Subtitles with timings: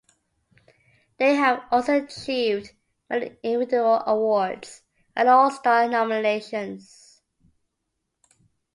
[1.19, 2.71] They have also achieved
[3.07, 4.81] many individual awards
[5.15, 7.21] and All-Star nominations.